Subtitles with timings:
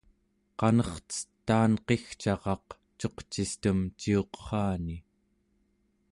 [0.59, 2.67] qanercetaanqigcaraq
[2.99, 4.97] cuqcistem ciuqerrani